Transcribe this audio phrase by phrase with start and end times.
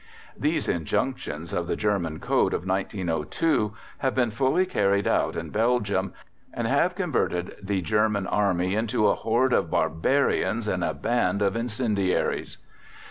[0.35, 6.13] These injunctions of the German Code of 1902 have been fully carried out in Belgium,
[6.51, 11.55] and have converted the German army into "a horde of barbarians and a band of
[11.55, 12.57] incendiaries."